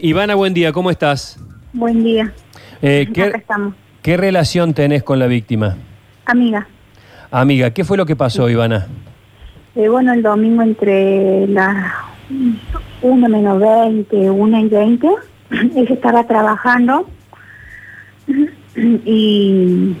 Ivana, 0.00 0.36
buen 0.36 0.54
día, 0.54 0.70
¿cómo 0.70 0.92
estás? 0.92 1.40
Buen 1.72 2.04
día. 2.04 2.32
Eh, 2.82 3.08
Acá 3.10 3.12
¿qué, 3.32 3.36
estamos. 3.38 3.74
qué 4.00 4.16
relación 4.16 4.72
tenés 4.72 5.02
con 5.02 5.18
la 5.18 5.26
víctima? 5.26 5.76
Amiga, 6.26 6.68
Amiga, 7.32 7.72
¿qué 7.72 7.82
fue 7.84 7.96
lo 7.96 8.06
que 8.06 8.14
pasó, 8.14 8.48
Ivana? 8.48 8.86
eh, 9.74 9.88
bueno, 9.88 10.12
el 10.12 10.22
domingo 10.22 10.62
entre 10.62 11.48
las 11.48 11.92
1 13.02 13.28
menos 13.28 13.58
20, 13.58 14.30
1 14.30 14.58
y 14.60 14.68
20, 14.68 15.08
ella 15.74 15.94
estaba 15.94 16.24
trabajando 16.28 17.04
y 19.04 19.96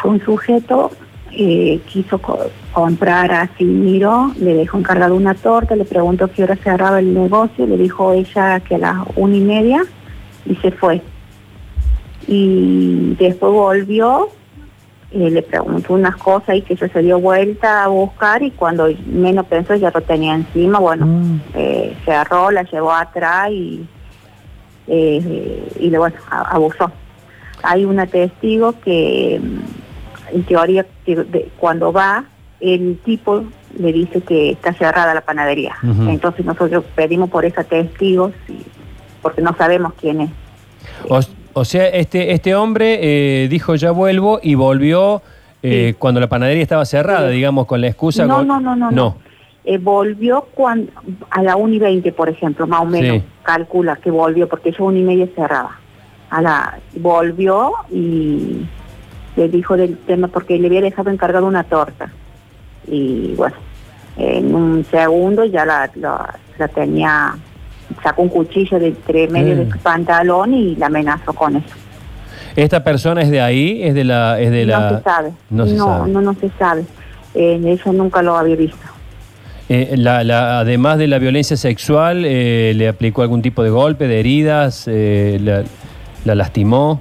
fue 0.00 0.10
un 0.10 0.20
sujeto, 0.24 0.90
eh, 1.34 1.80
quiso 1.88 2.18
co- 2.18 2.50
comprar 2.72 3.32
así, 3.32 3.64
miró, 3.64 4.32
le 4.38 4.54
dejó 4.54 4.78
encargado 4.78 5.14
una 5.14 5.34
torta, 5.34 5.74
le 5.76 5.84
preguntó 5.84 6.28
qué 6.30 6.44
hora 6.44 6.56
cerraba 6.56 6.98
el 7.00 7.12
negocio, 7.14 7.66
le 7.66 7.76
dijo 7.76 8.12
ella 8.12 8.60
que 8.60 8.74
a 8.76 8.78
las 8.78 8.96
una 9.16 9.36
y 9.36 9.40
media 9.40 9.82
y 10.46 10.54
se 10.56 10.70
fue. 10.72 11.00
Y 12.26 13.14
después 13.18 13.52
volvió, 13.52 14.28
eh, 15.10 15.30
le 15.30 15.42
preguntó 15.42 15.94
unas 15.94 16.16
cosas 16.16 16.56
y 16.56 16.62
que 16.62 16.74
ella 16.74 16.88
se 16.88 17.02
dio 17.02 17.18
vuelta 17.20 17.84
a 17.84 17.88
buscar 17.88 18.42
y 18.42 18.50
cuando 18.52 18.88
menos 19.06 19.46
pensó 19.46 19.74
ya 19.74 19.90
lo 19.92 20.00
tenía 20.02 20.34
encima, 20.34 20.78
bueno, 20.78 21.06
eh, 21.54 21.96
cerró, 22.04 22.50
la 22.50 22.62
llevó 22.62 22.92
atrás 22.92 23.50
y, 23.50 23.84
eh, 24.86 25.68
y 25.80 25.90
le, 25.90 25.98
bueno, 25.98 26.16
a- 26.30 26.54
abusó. 26.54 26.90
Hay 27.64 27.84
una 27.84 28.06
testigo 28.06 28.74
que 28.84 29.40
mm, 29.42 29.81
en 30.32 30.42
teoría 30.44 30.86
cuando 31.58 31.92
va 31.92 32.24
el 32.60 32.98
tipo 33.04 33.44
le 33.78 33.92
dice 33.92 34.20
que 34.20 34.50
está 34.50 34.72
cerrada 34.74 35.14
la 35.14 35.20
panadería. 35.22 35.74
Entonces 35.82 36.44
nosotros 36.44 36.84
pedimos 36.94 37.30
por 37.30 37.44
esa 37.44 37.64
testigo 37.64 38.32
sí, 38.46 38.58
porque 39.22 39.40
no 39.42 39.54
sabemos 39.56 39.92
quién 40.00 40.20
es. 40.22 40.30
O, 41.08 41.20
o 41.54 41.64
sea, 41.64 41.88
este, 41.88 42.32
este 42.32 42.54
hombre 42.54 42.98
eh, 43.44 43.48
dijo 43.48 43.74
ya 43.74 43.90
vuelvo 43.90 44.40
y 44.42 44.54
volvió 44.54 45.22
eh, 45.62 45.90
Sí. 45.92 45.96
cuando 45.98 46.18
la 46.20 46.28
panadería 46.28 46.62
estaba 46.62 46.84
cerrada, 46.84 47.28
Sí. 47.28 47.36
digamos, 47.36 47.66
con 47.66 47.80
la 47.80 47.86
excusa. 47.88 48.26
No, 48.26 48.38
con- 48.38 48.48
no, 48.48 48.60
no, 48.60 48.74
no, 48.76 48.90
no. 48.90 49.16
Eh, 49.64 49.78
volvió 49.78 50.48
cuando, 50.54 50.90
a 51.30 51.40
la 51.42 51.54
1 51.54 51.74
y 51.74 51.78
20, 51.78 52.10
por 52.12 52.28
ejemplo, 52.28 52.66
más 52.66 52.80
o 52.80 52.84
menos, 52.84 53.18
Sí. 53.18 53.24
calcula 53.44 53.94
que 53.96 54.10
volvió, 54.10 54.48
porque 54.48 54.70
ella 54.70 54.78
1 54.80 54.98
y 54.98 55.02
media 55.02 55.28
cerraba. 55.36 55.78
A 56.30 56.42
la, 56.42 56.78
volvió 56.96 57.72
y 57.92 58.66
dijo 59.48 59.76
del 59.76 59.96
tema, 59.98 60.28
porque 60.28 60.58
le 60.58 60.66
había 60.68 60.80
dejado 60.80 61.10
encargado 61.10 61.46
una 61.46 61.64
torta. 61.64 62.10
Y 62.86 63.34
bueno, 63.36 63.56
en 64.16 64.54
un 64.54 64.84
segundo 64.90 65.44
ya 65.44 65.64
la, 65.64 65.90
la, 65.96 66.34
la 66.58 66.68
tenía, 66.68 67.34
sacó 68.02 68.22
un 68.22 68.28
cuchillo 68.28 68.78
de 68.78 68.88
entre 68.88 69.28
medio 69.28 69.56
de 69.56 69.64
Mm. 69.66 69.70
su 69.72 69.78
pantalón 69.78 70.54
y 70.54 70.76
la 70.76 70.86
amenazó 70.86 71.32
con 71.32 71.56
eso. 71.56 71.74
¿Esta 72.56 72.84
persona 72.84 73.22
es 73.22 73.30
de 73.30 73.40
ahí? 73.40 73.82
¿Es 73.82 73.94
de 73.94 74.04
la...? 74.04 74.38
Es 74.38 74.50
de 74.50 74.66
la... 74.66 74.80
No 74.90 74.96
se 74.98 75.02
sabe. 75.04 75.32
No 75.50 75.66
se 75.66 75.76
sabe. 75.78 76.10
no, 76.10 76.20
no 76.20 76.34
se 76.34 76.50
sabe. 76.58 76.84
Eh, 77.34 77.58
ella 77.64 77.92
nunca 77.92 78.20
lo 78.20 78.36
había 78.36 78.56
visto. 78.56 78.76
Eh, 79.70 79.94
la- 79.96 80.22
la- 80.22 80.58
además 80.60 80.98
de 80.98 81.06
la 81.06 81.18
violencia 81.18 81.56
sexual, 81.56 82.24
eh, 82.26 82.74
¿le 82.76 82.88
aplicó 82.88 83.22
algún 83.22 83.40
tipo 83.40 83.62
de 83.62 83.70
golpe, 83.70 84.06
de 84.06 84.20
heridas? 84.20 84.84
Eh, 84.86 85.38
la, 85.40 85.62
la 86.26 86.34
lastimó? 86.34 87.00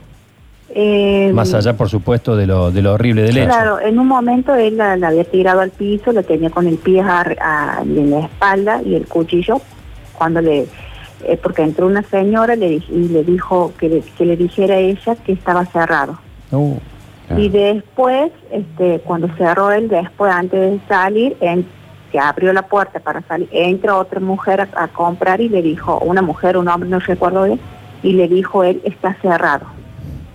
Eh, 0.73 1.31
Más 1.33 1.53
allá, 1.53 1.75
por 1.75 1.89
supuesto, 1.89 2.35
de 2.35 2.47
lo, 2.47 2.71
de 2.71 2.81
lo 2.81 2.93
horrible 2.93 3.23
del 3.23 3.37
hecho. 3.37 3.45
Claro, 3.47 3.79
en 3.79 3.99
un 3.99 4.07
momento 4.07 4.55
él 4.55 4.77
la, 4.77 4.95
la 4.95 5.09
había 5.09 5.23
tirado 5.25 5.59
al 5.59 5.71
piso, 5.71 6.11
la 6.11 6.23
tenía 6.23 6.49
con 6.49 6.65
el 6.67 6.77
pie 6.77 7.01
a- 7.01 7.81
en 7.83 8.09
la 8.11 8.19
espalda 8.21 8.81
y 8.85 8.95
el 8.95 9.05
cuchillo, 9.07 9.59
cuando 10.17 10.39
le, 10.41 10.67
eh, 11.25 11.39
porque 11.41 11.61
entró 11.63 11.87
una 11.87 12.03
señora 12.03 12.55
le, 12.55 12.75
y 12.89 13.09
le 13.09 13.23
dijo 13.23 13.73
que 13.77 13.89
le, 13.89 14.01
que 14.17 14.25
le 14.25 14.37
dijera 14.37 14.75
a 14.75 14.79
ella 14.79 15.15
que 15.25 15.33
estaba 15.33 15.65
cerrado. 15.65 16.17
Uh, 16.51 16.75
Y 17.37 17.49
después, 17.49 18.31
este, 18.51 18.99
cuando 19.05 19.27
cerró 19.37 19.71
él, 19.71 19.87
después 19.89 20.31
antes 20.33 20.59
de 20.71 20.79
salir, 20.87 21.35
en- 21.41 21.65
que 22.11 22.19
abrió 22.19 22.51
la 22.51 22.63
puerta 22.63 22.99
para 22.99 23.21
salir, 23.21 23.47
entra 23.53 23.95
otra 23.97 24.19
mujer 24.19 24.61
a, 24.61 24.83
a 24.83 24.87
comprar 24.89 25.39
y 25.41 25.47
le 25.47 25.61
dijo, 25.61 25.97
una 25.99 26.21
mujer, 26.21 26.57
un 26.57 26.67
hombre, 26.67 26.89
no 26.89 26.99
recuerdo 26.99 27.43
bien, 27.45 27.59
y 28.03 28.13
le 28.13 28.27
dijo 28.27 28.63
él, 28.65 28.81
está 28.83 29.15
cerrado, 29.21 29.65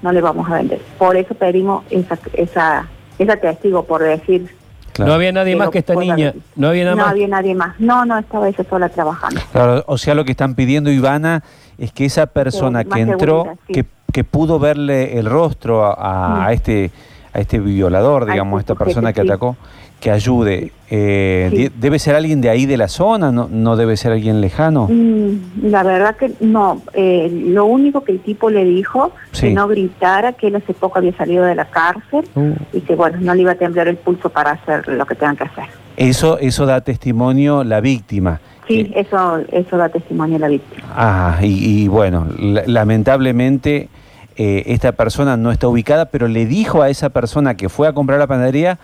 no 0.03 0.13
le 0.13 0.21
vamos 0.21 0.49
a 0.51 0.55
vender. 0.55 0.81
Por 0.99 1.17
eso 1.17 1.35
pedimos 1.35 1.85
esa, 1.91 2.19
esa, 2.35 2.87
esa 3.19 3.37
testigo, 3.37 3.85
por 3.85 4.03
decir, 4.03 4.55
No 4.99 5.13
había 5.13 5.33
nadie 5.33 5.57
más 5.57 5.67
lo 5.67 5.71
que 5.73 5.79
esta 5.81 5.95
niña. 5.95 6.35
No 6.55 6.69
había 6.69 6.85
nada 6.85 6.97
no 6.97 7.03
más. 7.03 7.11
había 7.13 7.29
nadie 7.29 7.55
más. 7.55 7.79
No, 7.81 8.05
no, 8.07 8.19
estaba 8.19 8.49
ella 8.49 8.65
sola 8.69 8.89
trabajando. 8.89 9.41
Claro, 9.53 9.85
o 9.87 9.99
sea, 9.99 10.15
lo 10.15 10.25
que 10.25 10.31
están 10.33 10.55
pidiendo, 10.55 10.91
Ivana, 10.91 11.43
es 11.79 11.93
que 11.93 12.05
esa 12.07 12.27
persona 12.27 12.85
que 12.85 13.01
entró, 13.01 13.57
sí. 13.67 13.73
que, 13.75 13.85
que 14.13 14.25
pudo 14.25 14.59
verle 14.59 15.19
el 15.19 15.27
rostro 15.27 15.85
a, 15.85 15.93
a- 15.93 16.47
a 16.47 16.53
este 16.53 16.91
a 17.35 17.41
este 17.41 17.59
violador, 17.59 18.25
digamos, 18.25 18.57
a 18.57 18.61
esta 18.61 18.75
persona 18.75 19.13
que 19.13 19.21
atacó, 19.21 19.57
que 20.01 20.11
ayude. 20.11 20.73
Eh, 20.89 21.49
Sí. 21.51 21.71
¿Debe 21.81 21.99
ser 21.99 22.15
alguien 22.15 22.41
de 22.41 22.49
ahí 22.51 22.65
de 22.67 22.77
la 22.77 22.87
zona? 22.89 23.33
¿No, 23.33 23.49
no 23.51 23.77
debe 23.77 23.97
ser 23.97 24.13
alguien 24.13 24.41
lejano? 24.41 24.87
Mm, 24.89 25.65
la 25.71 25.83
verdad 25.83 26.17
que 26.17 26.33
no. 26.41 26.81
Eh, 26.95 27.29
lo 27.49 27.65
único 27.65 28.05
que 28.05 28.13
el 28.13 28.21
tipo 28.21 28.51
le 28.51 28.65
dijo, 28.65 29.11
Sí. 29.33 29.49
que 29.49 29.53
no 29.55 29.67
gritara, 29.69 30.33
que 30.35 30.47
él 30.49 30.57
hace 30.57 30.75
poco 30.75 30.99
había 30.99 31.17
salido 31.17 31.45
de 31.45 31.55
la 31.55 31.65
cárcel 31.65 32.25
Uh. 32.37 32.53
y 32.73 32.81
que 32.83 32.95
bueno, 32.95 33.19
no 33.21 33.35
le 33.35 33.43
iba 33.43 33.53
a 33.53 33.57
temblar 33.57 33.89
el 33.89 33.97
pulso 33.97 34.29
para 34.31 34.53
hacer 34.53 34.87
lo 34.89 35.07
que 35.07 35.15
tengan 35.17 35.37
que 35.37 35.45
hacer. 35.45 35.65
Eso, 35.97 36.39
eso 36.39 36.67
da 36.67 36.83
testimonio 36.83 37.65
la 37.65 37.81
víctima. 37.81 38.41
Sí, 38.69 38.85
Que- 38.85 39.01
eso 39.01 39.39
eso 39.51 39.77
da 39.77 39.89
testimonio 39.89 40.39
la 40.39 40.49
víctima. 40.49 40.83
Ah, 40.95 41.39
y, 41.43 41.85
y 41.85 41.89
bueno, 41.89 42.27
la- 42.39 42.63
lamentablemente 42.67 43.89
eh, 44.37 44.65
esta 44.67 44.93
persona 44.93 45.37
no 45.39 45.51
está 45.51 45.67
ubicada, 45.69 46.07
pero 46.11 46.29
le 46.29 46.45
dijo 46.45 46.83
a 46.83 46.91
esa 46.91 47.09
persona 47.09 47.57
que 47.57 47.69
fue 47.71 47.89
a 47.89 47.93
comprar 47.95 48.19
la 48.19 48.27
panadería 48.27 48.79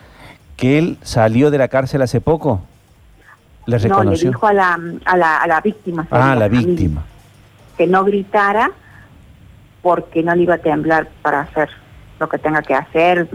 que 0.62 0.78
él 0.78 0.96
salió 1.02 1.50
de 1.50 1.58
la 1.58 1.66
cárcel 1.66 2.02
hace 2.02 2.20
poco. 2.20 2.60
¿Le 3.66 3.78
No, 3.78 3.82
le 3.82 3.88
reconoció? 3.88 4.28
dijo 4.30 4.46
a 4.46 4.52
la, 4.52 4.78
a 5.04 5.16
la, 5.16 5.38
a 5.38 5.46
la 5.48 5.60
víctima. 5.60 6.06
ah, 6.08 6.36
la 6.36 6.48
mí, 6.48 6.58
víctima. 6.64 7.02
Que 7.76 7.88
no 7.88 8.04
gritara 8.04 8.70
porque 9.82 10.22
no 10.22 10.32
le 10.36 10.44
iba 10.44 10.54
a 10.54 10.58
temblar 10.58 11.08
para 11.20 11.40
hacer 11.40 11.68
lo 12.20 12.28
que 12.28 12.38
tenga 12.38 12.62
que 12.62 12.74
hacer, 12.74 13.28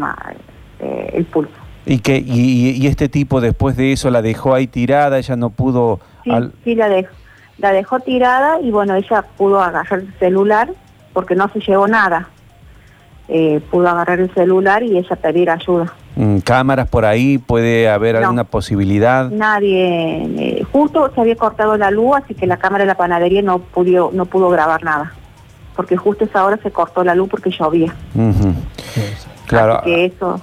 eh, 0.79 1.09
el 1.16 1.25
pulso. 1.25 1.51
Y 1.85 1.99
que 1.99 2.16
y, 2.25 2.69
y 2.81 2.87
este 2.87 3.09
tipo 3.09 3.41
después 3.41 3.75
de 3.75 3.91
eso 3.91 4.09
la 4.09 4.21
dejó 4.21 4.53
ahí 4.53 4.67
tirada, 4.67 5.17
ella 5.17 5.35
no 5.35 5.49
pudo. 5.49 5.99
Sí, 6.23 6.31
al- 6.31 6.53
sí 6.63 6.75
la 6.75 6.87
dejó, 6.87 7.13
la 7.57 7.73
dejó 7.73 7.99
tirada 7.99 8.61
y 8.61 8.71
bueno, 8.71 8.95
ella 8.95 9.21
pudo 9.35 9.61
agarrar 9.61 9.99
el 9.99 10.13
celular 10.17 10.69
porque 11.11 11.35
no 11.35 11.49
se 11.49 11.59
llevó 11.59 11.89
nada. 11.89 12.29
Eh, 13.29 13.59
pudo 13.69 13.89
agarrar 13.89 14.19
el 14.21 14.33
celular 14.33 14.83
y 14.83 14.97
ella 14.97 15.15
pedir 15.17 15.49
ayuda. 15.49 15.93
mm, 16.15 16.38
cámaras 16.39 16.88
por 16.88 17.03
ahí, 17.05 17.38
puede 17.38 17.89
haber 17.89 18.15
No. 18.15 18.21
alguna 18.21 18.43
posibilidad. 18.45 19.29
Nadie, 19.29 20.23
eh, 20.59 20.63
justo 20.71 21.11
se 21.13 21.19
había 21.21 21.35
cortado 21.35 21.75
la 21.77 21.91
luz, 21.91 22.16
así 22.23 22.33
que 22.33 22.47
la 22.47 22.57
cámara 22.57 22.83
de 22.85 22.87
la 22.87 22.95
panadería 22.95 23.41
no 23.41 23.59
pudo, 23.59 24.11
no 24.13 24.25
pudo 24.25 24.49
grabar 24.49 24.81
nada. 24.83 25.11
Porque 25.75 25.95
justo 25.97 26.23
esa 26.23 26.43
hora 26.45 26.57
se 26.63 26.71
cortó 26.71 27.03
la 27.03 27.13
luz 27.16 27.27
porque 27.29 27.51
llovía. 27.51 27.93
Claro, 29.45 29.75
Así 29.79 29.85
que 29.85 30.05
eso, 30.05 30.41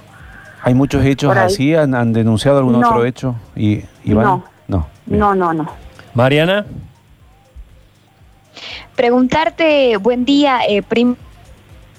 hay 0.61 0.73
muchos 0.73 1.03
hechos 1.03 1.35
así, 1.35 1.75
¿Han, 1.75 1.93
han 1.95 2.13
denunciado 2.13 2.59
algún 2.59 2.79
No. 2.79 2.87
otro 2.87 3.03
hecho? 3.03 3.35
Y, 3.55 3.81
Iván? 4.05 4.25
No. 4.25 4.43
No. 4.67 4.87
bien. 5.07 5.19
no, 5.19 5.35
no, 5.35 5.53
no. 5.53 5.65
Mariana, 6.13 6.65
Preguntarte, 8.95 9.97
buen 9.97 10.23
día, 10.25 10.59
eh, 10.67 10.81
prim- 10.81 11.15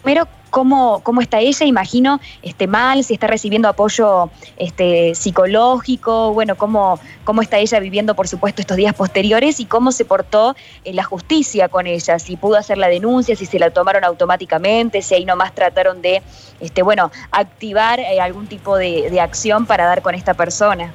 primero, 0.02 0.26
¿cómo, 0.56 1.00
¿cómo 1.02 1.20
está 1.20 1.38
ella? 1.38 1.66
Imagino 1.66 2.18
este, 2.40 2.66
mal, 2.66 3.04
si 3.04 3.12
está 3.12 3.26
recibiendo 3.26 3.68
apoyo 3.68 4.30
este, 4.56 5.14
psicológico, 5.14 6.32
bueno, 6.32 6.54
cómo, 6.56 6.98
cómo 7.24 7.42
está 7.42 7.58
ella 7.58 7.78
viviendo, 7.78 8.14
por 8.14 8.26
supuesto, 8.26 8.62
estos 8.62 8.78
días 8.78 8.94
posteriores 8.94 9.60
y 9.60 9.66
cómo 9.66 9.92
se 9.92 10.06
portó 10.06 10.56
eh, 10.84 10.94
la 10.94 11.04
justicia 11.04 11.68
con 11.68 11.86
ella, 11.86 12.18
si 12.18 12.38
pudo 12.38 12.56
hacer 12.56 12.78
la 12.78 12.88
denuncia, 12.88 13.36
si 13.36 13.44
se 13.44 13.58
la 13.58 13.68
tomaron 13.68 14.02
automáticamente, 14.02 15.02
si 15.02 15.14
ahí 15.14 15.26
nomás 15.26 15.54
trataron 15.54 16.00
de, 16.00 16.22
este, 16.58 16.80
bueno, 16.82 17.10
activar 17.32 18.00
eh, 18.00 18.18
algún 18.18 18.46
tipo 18.46 18.78
de, 18.78 19.20
acción 19.20 19.66
para 19.66 19.84
dar 19.84 20.00
con 20.00 20.14
esta 20.14 20.32
persona. 20.32 20.90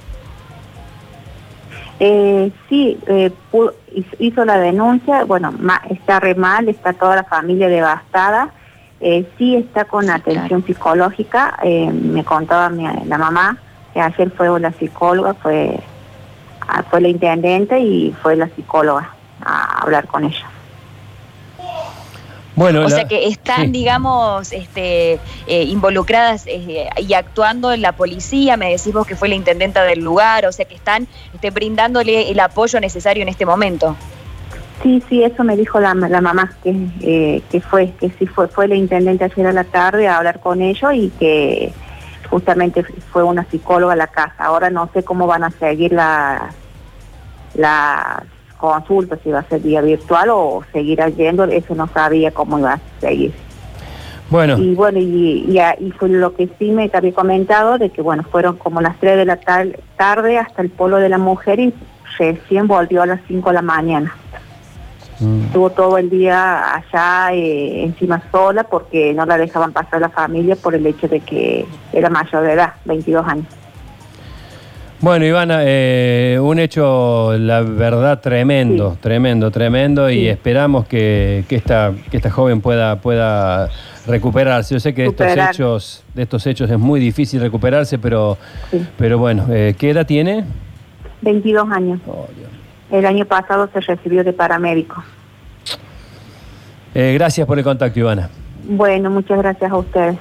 Eh, 2.00 2.52
sí, 2.68 2.98
eh, 3.06 3.32
hizo 4.18 4.44
la 4.44 4.58
denuncia, 4.58 5.24
bueno, 5.26 5.52
ma- 5.52 5.84
está 5.88 6.20
re 6.20 6.34
mal, 6.34 6.68
está 6.68 6.94
toda 6.94 7.16
la 7.18 7.24
familia 7.26 7.68
devastada, 7.68 8.50
eh, 9.02 9.28
sí 9.38 9.56
está 9.56 9.86
con 9.86 10.10
atención 10.10 10.64
psicológica, 10.66 11.58
eh, 11.64 11.90
me 11.92 12.24
contaba 12.24 12.70
mi- 12.70 12.86
la 13.06 13.18
mamá 13.18 13.58
que 13.94 14.00
ayer 14.00 14.32
fue 14.32 14.60
la 14.60 14.72
psicóloga, 14.74 15.34
fue, 15.34 15.80
ah, 16.68 16.84
fue 16.90 17.02
la 17.02 17.08
intendente 17.10 17.80
y 17.80 18.16
fue 18.22 18.36
la 18.36 18.48
psicóloga 18.56 19.10
a 19.44 19.80
hablar 19.82 20.08
con 20.08 20.24
ella. 20.26 20.46
bueno, 22.56 22.82
O 22.82 22.90
la- 22.90 22.96
sea 22.98 23.06
que 23.06 23.28
están, 23.28 23.68
sí. 23.68 23.72
digamos, 23.72 24.52
este, 24.52 25.14
eh, 25.48 25.64
involucradas 25.64 26.44
eh, 26.48 26.90
y 26.98 27.14
actuando 27.14 27.72
en 27.72 27.82
la 27.82 27.94
policía, 27.94 28.58
me 28.58 28.70
decís 28.72 28.94
vos 28.94 29.08
que 29.08 29.16
fue 29.16 29.30
la 29.30 29.36
intendenta 29.36 29.84
del 29.84 30.02
lugar, 30.02 30.46
o 30.46 30.52
sea 30.52 30.66
que 30.66 30.76
están 30.76 31.08
este, 31.34 31.50
brindándole 31.50 32.30
el 32.30 32.40
apoyo 32.40 32.80
necesario 32.80 33.24
en 33.24 33.30
este 33.30 33.46
momento. 33.46 33.96
Sí, 34.84 35.04
sí, 35.08 35.24
eso 35.24 35.44
me 35.44 35.56
dijo 35.56 35.80
la, 35.80 35.94
la 35.94 36.22
mamá, 36.22 36.52
que, 36.64 36.76
eh, 37.02 37.42
que 37.52 37.62
fue, 37.62 37.92
que 38.00 38.10
sí 38.12 38.26
fue, 38.26 38.48
fue 38.48 38.68
la 38.68 38.76
intendente 38.76 39.26
ayer 39.26 39.48
a 39.48 39.54
la 39.54 39.64
tarde 39.64 40.08
a 40.08 40.18
hablar 40.18 40.40
con 40.40 40.62
ellos 40.62 40.92
y 40.94 41.10
que 41.20 41.72
justamente 42.30 42.84
fue 43.12 43.24
una 43.24 43.44
psicóloga 43.46 43.94
a 43.94 43.98
la 43.98 44.08
casa. 44.08 44.36
Ahora 44.40 44.70
no 44.70 44.90
sé 44.94 45.04
cómo 45.04 45.28
van 45.28 45.44
a 45.44 45.52
seguir 45.52 45.92
la, 45.94 46.52
las 47.54 48.24
consultas, 48.58 49.20
si 49.24 49.32
va 49.32 49.40
a 49.40 49.44
ser 49.44 49.62
vía 49.62 49.82
virtual 49.82 50.30
o 50.32 50.64
seguir 50.72 51.00
yendo, 51.16 51.44
eso 51.46 51.76
no 51.76 51.88
sabía 51.88 52.32
cómo 52.32 52.58
iba 52.58 52.74
a 52.74 52.80
seguir. 53.00 53.34
Bueno. 54.30 54.58
Y 54.58 54.74
bueno, 54.76 54.98
y, 54.98 55.46
y, 55.48 55.60
y 55.80 55.92
fue 55.92 56.08
lo 56.08 56.34
que 56.34 56.50
sí 56.58 56.72
me 56.72 56.90
había 56.94 57.14
comentado, 57.14 57.78
de 57.78 57.90
que 57.90 58.02
bueno, 58.02 58.24
fueron 58.24 58.56
como 58.56 58.80
las 58.80 58.98
3 59.00 59.18
de 59.18 59.26
la 59.26 59.38
tarde 59.98 60.38
hasta 60.38 60.62
el 60.62 60.70
polo 60.70 60.98
de 60.98 61.10
la 61.10 61.18
mujer 61.18 61.60
y 61.60 61.74
recién 62.18 62.68
volvió 62.68 63.02
a 63.02 63.06
las 63.06 63.20
5 63.28 63.50
de 63.50 63.54
la 63.54 63.62
mañana. 63.62 64.16
Mm. 65.22 65.44
Estuvo 65.46 65.70
todo 65.70 65.98
el 65.98 66.10
día 66.10 66.76
allá 66.76 67.34
eh, 67.34 67.84
encima 67.84 68.22
sola 68.32 68.64
porque 68.66 69.14
no 69.14 69.26
la 69.26 69.38
dejaban 69.38 69.72
pasar 69.72 70.02
la 70.02 70.10
familia 70.10 70.56
por 70.56 70.76
el 70.76 70.86
hecho 70.86 71.08
de 71.08 71.20
que 71.22 71.66
era 71.94 72.10
mayor 72.10 72.44
de 72.44 72.54
edad, 72.54 72.74
22 72.86 73.26
años. 73.28 73.46
Bueno, 75.00 75.26
Ivana, 75.26 75.62
eh, 75.64 76.38
un 76.40 76.60
hecho, 76.60 77.36
la 77.38 77.62
verdad, 77.62 78.20
tremendo, 78.22 78.92
Sí. 78.94 78.98
tremendo, 79.02 79.50
tremendo, 79.50 80.12
y 80.12 80.28
esperamos 80.28 80.86
que, 80.88 81.44
que 81.50 81.56
esta, 81.56 81.92
que 82.12 82.18
esta 82.18 82.30
joven 82.30 82.62
pueda, 82.62 82.98
pueda 82.98 83.70
recuperarse. 84.06 84.76
Yo 84.76 84.80
sé 84.80 84.94
que 84.94 85.02
de 85.04 85.08
estos 85.08 85.28
hechos, 85.38 86.04
de 86.14 86.22
estos 86.22 86.46
hechos 86.46 86.70
es 86.70 86.78
muy 86.78 87.00
difícil 87.00 87.42
recuperarse, 87.42 87.98
pero, 87.98 88.38
Sí. 88.70 88.86
pero 88.98 89.18
bueno, 89.18 89.46
eh, 89.50 89.74
¿qué 89.78 89.90
edad 89.90 90.06
tiene? 90.06 90.44
22 91.22 91.68
años. 91.72 92.00
Oh, 92.06 92.28
Dios. 92.38 92.50
El 92.92 93.06
año 93.06 93.26
pasado 93.26 93.70
se 93.74 93.80
recibió 93.80 94.24
de 94.24 94.34
paramédico. 94.34 95.04
Eh, 96.94 97.14
gracias 97.14 97.48
por 97.48 97.58
el 97.58 97.64
contacto, 97.64 98.00
Ivana. 98.00 98.30
Bueno, 98.64 99.10
muchas 99.10 99.38
gracias 99.38 99.72
a 99.72 99.78
ustedes. 99.78 100.18